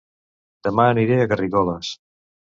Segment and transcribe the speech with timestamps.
[0.67, 1.93] Dema aniré a Garrigoles